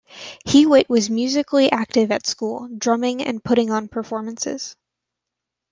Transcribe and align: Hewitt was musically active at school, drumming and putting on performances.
Hewitt 0.47 0.89
was 0.89 1.11
musically 1.11 1.71
active 1.71 2.11
at 2.11 2.25
school, 2.25 2.67
drumming 2.75 3.21
and 3.21 3.43
putting 3.43 3.69
on 3.69 3.87
performances. 3.87 4.75